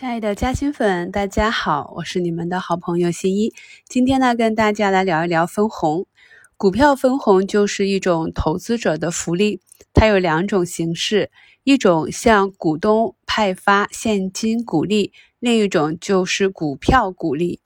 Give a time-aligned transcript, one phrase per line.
[0.00, 3.52] 亲爱的嘉兴粉，大家好，我是你们的好朋友新一。
[3.86, 6.06] 今天呢，跟大家来聊一聊分红。
[6.56, 9.60] 股票分红就是一种投资者的福利，
[9.92, 11.30] 它有两种形式，
[11.64, 17.60] 一种向股东派发现金股利，另一种就是股票股利。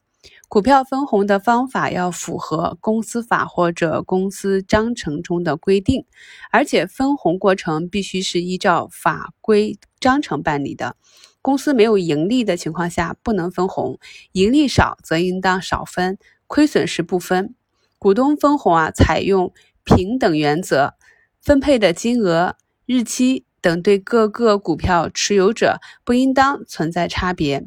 [0.49, 6.05] 股票分红的方法要符合公司法或者公司章程中的规定，
[6.51, 10.97] 而且分红过程必须是依照法规章程办理的。
[11.45, 13.99] 公司没有盈利的情况下不能分红，
[14.33, 16.17] 盈利少则应当少分，
[16.47, 17.55] 亏损时不分。
[17.99, 19.53] 股东分红啊，采用
[19.85, 20.95] 平等原则，
[21.43, 27.67] 分配的金额、日期等对各个股票持有者不应当存在差别，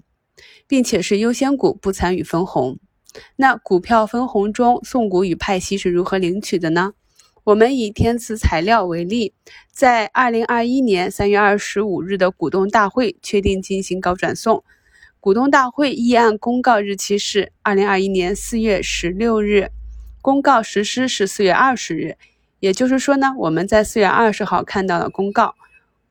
[0.65, 2.79] 并且是优先股不参与分红。
[3.35, 6.93] 那股票分红中送股与派息是如何领取的呢？
[7.47, 9.31] 我们以天赐材料为例，
[9.71, 14.65] 在二零二一年三月二十五日的股东大会确定进行高转送。
[15.21, 19.69] 股东大会议案公告日期是二零二一年四月十六日，
[20.21, 22.17] 公告实施是四月二十日。
[22.59, 25.55] 也就是说呢，我们在四月二十号看到了公告，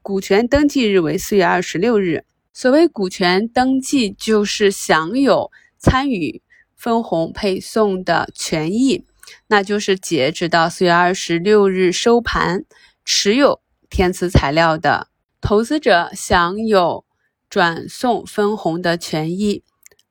[0.00, 2.24] 股权登记日为四月二十六日。
[2.54, 6.40] 所谓股权登记，就是享有参与
[6.74, 9.04] 分红配送的权益。
[9.48, 12.64] 那就是截止到四月二十六日收盘，
[13.04, 15.08] 持有天赐材料的
[15.40, 17.04] 投资者享有
[17.48, 19.62] 转送分红的权益。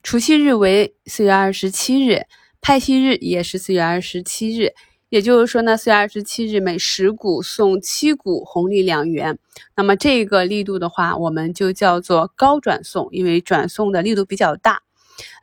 [0.02, 2.27] 除息日为四月二十七日，
[2.61, 4.73] 派息日也是四月二十七日。
[5.09, 9.38] 也就是说呢，四月二十七日每十股送七股红利两元。
[9.75, 14.81] 那么这个力度的话，我们就叫做高转送，因为转送的力度比较大。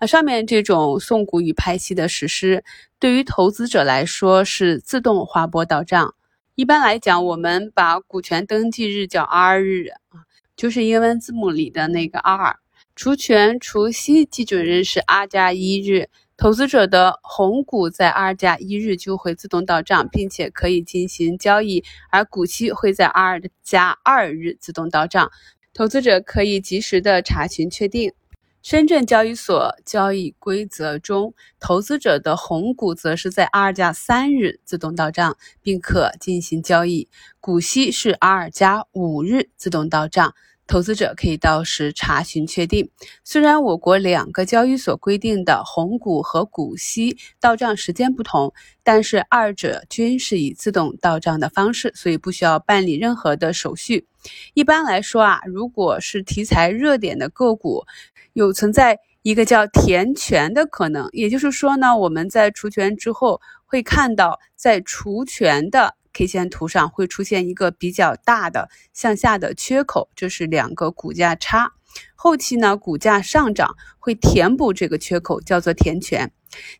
[0.00, 2.64] 那上面这种送股与派息的实施，
[2.98, 6.14] 对于投资者来说是自动划拨到账。
[6.54, 12.56] 一般来讲，我们把股权登记日叫 R 日啊，就是英文字母里的那个 R。
[12.94, 25.32] 除权除息基准日是 R 加一日，投资者的红股在 R 加一日就会自动到账，并且可以进行交易，而股息会在 R 加二日自动到账，
[25.72, 28.12] 投资者可以及时的查询确定。
[28.62, 37.08] 深圳交易所交易规则中，投资者的红股则是在二加三日自动到账，并可进行交易；
[37.40, 40.32] 股息是二加五日自动到账。
[40.72, 42.88] 投资者可以到时查询确定。
[43.24, 54.06] 虽然我国两个交易所规定的红股和股息到账时间不同，但是二者均是以自动到账的方式，所以不需要办理任何的手续。
[54.54, 57.84] 一般来说啊，如果是题材热点的个股，
[58.32, 65.96] 有存在一个叫填权的可能，也就是说呢，我们在除权之后会看到在除权的。
[66.12, 71.72] K 线图上会出现一个比较大的向下的缺口，这是两个股价差。
[72.14, 76.32] 后期呢，股价上涨会填补这个缺口，叫做填权。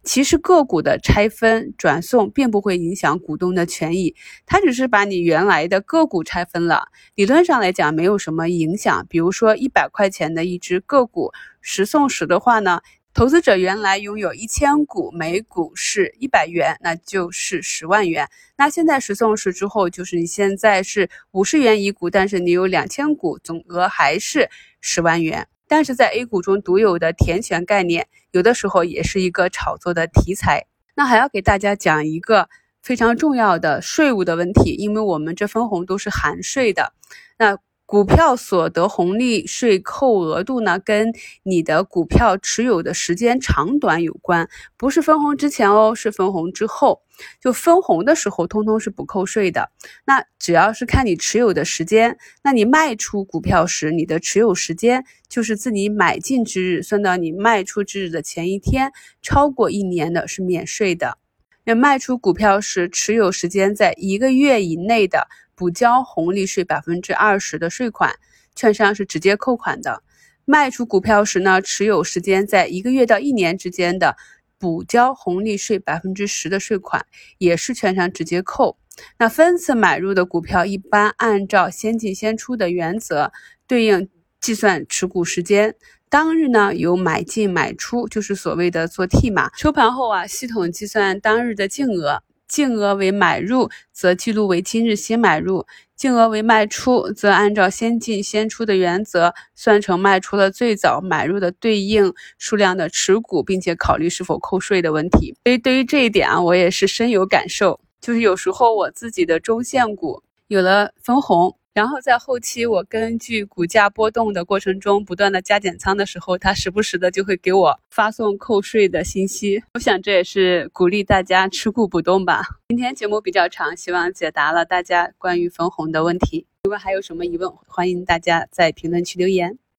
[0.03, 4.15] 其实个股的拆分转送并不会影响股东的权益，
[4.47, 6.89] 它只是把你原来的个股拆分了。
[7.15, 9.07] 理论上来讲没有什么影响。
[9.09, 12.81] 比如说一百块钱的一只个股十送十的话呢？
[13.15, 18.27] 投资者原来拥有一千股，每股是一百元，那就是十万元。
[18.57, 24.49] 那现在十送十之后，就是你现在是五十元一股，但是你有两千股，总额还是
[24.81, 25.47] 十万元。
[25.69, 30.67] 但是在 A 股中独有的填权概念，有的时候也是一个炒作的题材。
[30.95, 32.49] 那还要给大家讲一个
[32.83, 36.95] 非常重要的税务的问题，因为我们这分红都是含税的。
[37.39, 41.13] 那股票所得红利税扣额度呢，跟
[41.43, 44.49] 你的股票持有的时间长短有关，
[44.79, 47.03] 不是分红之前哦，是分红之后。
[47.41, 49.71] 就分红的时候，通通是不扣税的。
[50.07, 58.91] 那只要是看你持有的时间，那你卖出股票时，你的持有时间就是自你买进之日算到你卖出之日的前一天，
[59.21, 61.19] 超过一年的是免税的。
[61.65, 65.29] 那卖出股票时，持有时间在一个月以内的。
[65.63, 68.17] 补交红利税百分之二十的税款，
[68.57, 70.03] 券商是直接扣款的。
[70.45, 74.17] 卖出股票时呢，持有时间在一个月到一年之间的，
[74.59, 77.07] 补交红利税百分之十的税款，
[77.39, 78.77] 也是券商直接扣。
[79.21, 83.31] 那分次买入的股票，一般按照先进先出的原则，
[83.69, 84.09] 对应
[84.41, 85.77] 计算持股时间。
[86.11, 89.49] 当日呢，有买进买出，就是所谓的做 T 码。
[89.57, 92.25] 收盘后啊，系统计算当日的净额。
[92.53, 95.65] 净额为买入，则记录为今日新买入；
[95.97, 105.35] 净额为卖出，则按照先进先出的原则算成卖出了最早买入的对应数量的持股，并且考虑是否扣税的问题。
[105.45, 107.81] 所以对于这一点啊，我也是深有感受。
[108.03, 119.63] 就是有时候我自己的中线股有了分红，然后在后期我根据股价波动的过程中不断的加减仓的时候，它时不时的就会给我发送扣税的信息。
[119.73, 122.43] 我想这也是鼓励大家持股不动吧。
[122.69, 126.47] 今天节目比较长，希望解答了大家关于分红的问题。
[126.65, 129.59] 如果还有什么疑问，欢迎大家在评论区留言。